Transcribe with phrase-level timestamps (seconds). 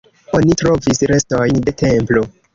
[0.37, 2.27] Oni trovis restojn de templo.